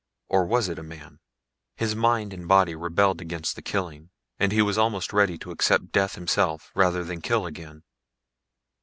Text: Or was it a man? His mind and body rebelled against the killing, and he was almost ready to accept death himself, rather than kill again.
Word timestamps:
Or 0.29 0.47
was 0.47 0.67
it 0.67 0.79
a 0.79 0.81
man? 0.83 1.19
His 1.75 1.95
mind 1.95 2.33
and 2.33 2.47
body 2.47 2.73
rebelled 2.73 3.21
against 3.21 3.55
the 3.55 3.61
killing, 3.61 4.09
and 4.39 4.51
he 4.51 4.63
was 4.63 4.75
almost 4.75 5.13
ready 5.13 5.37
to 5.37 5.51
accept 5.51 5.91
death 5.91 6.15
himself, 6.15 6.71
rather 6.73 7.03
than 7.03 7.21
kill 7.21 7.45
again. 7.45 7.83